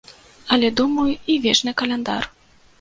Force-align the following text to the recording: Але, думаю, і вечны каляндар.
Але, 0.55 0.71
думаю, 0.79 1.07
і 1.35 1.37
вечны 1.45 1.77
каляндар. 1.85 2.23